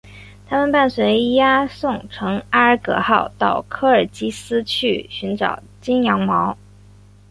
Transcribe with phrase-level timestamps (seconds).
[0.47, 6.57] 他们伴随伊阿宋乘阿尔戈号到科尔基斯去寻找金羊毛。